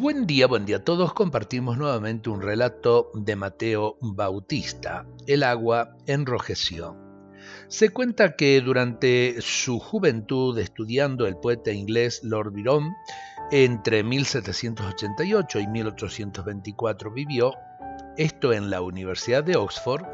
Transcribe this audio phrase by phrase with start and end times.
[0.00, 1.12] Buen día, buen día a todos.
[1.12, 5.04] Compartimos nuevamente un relato de Mateo Bautista.
[5.26, 6.96] El agua enrojeció.
[7.66, 12.94] Se cuenta que durante su juventud estudiando el poeta inglés Lord Byron,
[13.50, 17.54] entre 1788 y 1824 vivió,
[18.16, 20.04] esto en la Universidad de Oxford,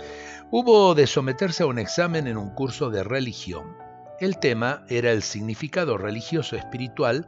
[0.50, 3.76] hubo de someterse a un examen en un curso de religión.
[4.18, 7.26] El tema era el significado religioso espiritual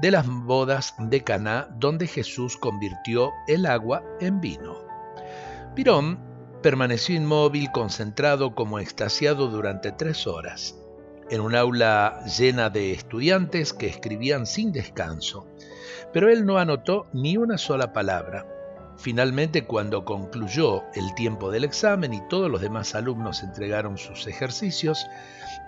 [0.00, 4.76] de las bodas de Caná donde Jesús convirtió el agua en vino.
[5.74, 6.18] Pirón
[6.62, 10.78] permaneció inmóvil, concentrado como extasiado durante tres horas,
[11.30, 15.46] en un aula llena de estudiantes que escribían sin descanso,
[16.12, 18.46] pero él no anotó ni una sola palabra.
[18.96, 25.06] Finalmente, cuando concluyó el tiempo del examen y todos los demás alumnos entregaron sus ejercicios,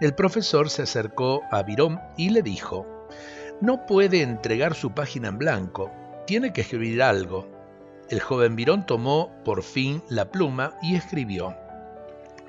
[0.01, 2.96] el profesor se acercó a Virón y le dijo,
[3.61, 5.91] no puede entregar su página en blanco,
[6.27, 7.47] tiene que escribir algo.
[8.11, 11.57] El joven Virón tomó por fin la pluma y escribió,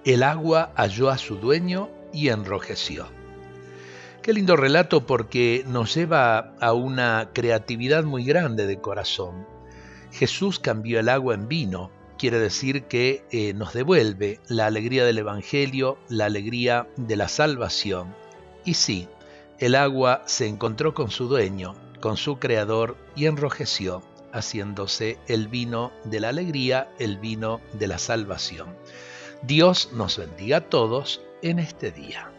[0.06, 3.08] El agua halló a su dueño y enrojeció.
[4.22, 9.48] Qué lindo relato porque nos lleva a una creatividad muy grande de corazón.
[10.12, 15.20] Jesús cambió el agua en vino, quiere decir que eh, nos devuelve la alegría del
[15.20, 18.14] Evangelio, la alegría de la salvación.
[18.66, 19.08] Y sí,
[19.60, 25.92] el agua se encontró con su dueño, con su creador, y enrojeció, haciéndose el vino
[26.04, 28.76] de la alegría, el vino de la salvación.
[29.42, 32.32] Dios nos bendiga a todos en este día.